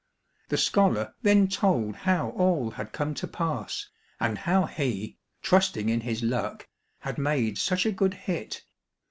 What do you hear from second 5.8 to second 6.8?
in his luck,